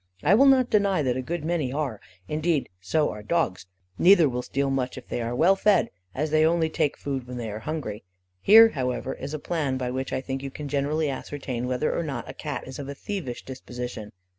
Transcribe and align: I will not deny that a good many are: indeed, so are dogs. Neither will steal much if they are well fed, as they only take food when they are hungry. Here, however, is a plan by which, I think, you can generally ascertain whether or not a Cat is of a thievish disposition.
I 0.23 0.33
will 0.33 0.47
not 0.47 0.71
deny 0.71 1.03
that 1.03 1.15
a 1.15 1.21
good 1.21 1.45
many 1.45 1.71
are: 1.71 2.01
indeed, 2.27 2.69
so 2.79 3.11
are 3.11 3.21
dogs. 3.21 3.67
Neither 3.99 4.27
will 4.27 4.41
steal 4.41 4.71
much 4.71 4.97
if 4.97 5.07
they 5.07 5.21
are 5.21 5.35
well 5.35 5.55
fed, 5.55 5.91
as 6.15 6.31
they 6.31 6.43
only 6.43 6.71
take 6.71 6.97
food 6.97 7.27
when 7.27 7.37
they 7.37 7.51
are 7.51 7.59
hungry. 7.59 8.03
Here, 8.41 8.69
however, 8.69 9.13
is 9.13 9.35
a 9.35 9.37
plan 9.37 9.77
by 9.77 9.91
which, 9.91 10.11
I 10.11 10.19
think, 10.19 10.41
you 10.41 10.49
can 10.49 10.67
generally 10.67 11.11
ascertain 11.11 11.67
whether 11.67 11.95
or 11.95 12.01
not 12.01 12.27
a 12.27 12.33
Cat 12.33 12.67
is 12.67 12.79
of 12.79 12.89
a 12.89 12.95
thievish 12.95 13.45
disposition. 13.45 14.11